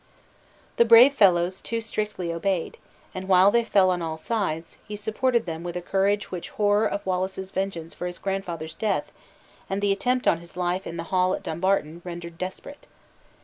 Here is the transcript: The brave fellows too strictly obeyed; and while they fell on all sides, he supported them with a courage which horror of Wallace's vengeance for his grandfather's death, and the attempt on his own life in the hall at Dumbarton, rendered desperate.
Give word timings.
The 0.77 0.83
brave 0.83 1.13
fellows 1.13 1.61
too 1.61 1.79
strictly 1.79 2.33
obeyed; 2.33 2.79
and 3.13 3.27
while 3.27 3.51
they 3.51 3.63
fell 3.63 3.91
on 3.91 4.01
all 4.01 4.17
sides, 4.17 4.77
he 4.87 4.95
supported 4.95 5.45
them 5.45 5.61
with 5.61 5.75
a 5.77 5.79
courage 5.83 6.31
which 6.31 6.49
horror 6.49 6.87
of 6.87 7.05
Wallace's 7.05 7.51
vengeance 7.51 7.93
for 7.93 8.07
his 8.07 8.17
grandfather's 8.17 8.73
death, 8.73 9.11
and 9.69 9.79
the 9.79 9.91
attempt 9.91 10.27
on 10.27 10.39
his 10.39 10.57
own 10.57 10.61
life 10.63 10.87
in 10.87 10.97
the 10.97 11.03
hall 11.13 11.35
at 11.35 11.43
Dumbarton, 11.43 12.01
rendered 12.03 12.39
desperate. 12.39 12.87